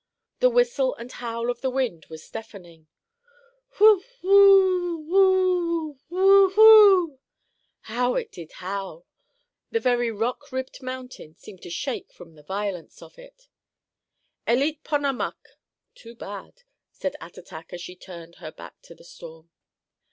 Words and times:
The 0.39 0.49
whistle 0.49 0.95
and 0.95 1.11
howl 1.11 1.51
of 1.51 1.61
the 1.61 1.69
wind 1.69 2.07
was 2.09 2.27
deafening. 2.27 2.87
"Whew—whoo—whoo—whe 3.77 5.99
w—w 6.09 6.53
o—," 6.57 7.19
how 7.81 8.15
it 8.15 8.31
did 8.31 8.53
howl! 8.53 9.05
The 9.69 9.79
very 9.79 10.09
rock 10.09 10.51
ribbed 10.51 10.81
mountain 10.81 11.35
seemed 11.35 11.61
to 11.61 11.69
shake 11.69 12.11
from 12.11 12.33
the 12.33 12.41
violence 12.41 13.03
of 13.03 13.19
it. 13.19 13.47
"Eleet 14.47 14.83
pon 14.83 15.05
a 15.05 15.13
muck," 15.13 15.49
(too 15.93 16.15
bad), 16.15 16.63
said 16.91 17.15
Attatak 17.21 17.71
as 17.71 17.81
she 17.81 17.95
turned 17.95 18.37
her 18.37 18.51
back 18.51 18.81
to 18.81 18.95
the 18.95 19.03
storm. 19.03 19.51